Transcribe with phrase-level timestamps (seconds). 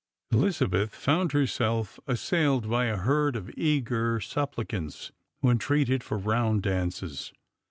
[0.31, 5.11] Elizabeth found herself assailed by ii herd of eager suppli cants,
[5.43, 7.31] who entreated for round dances.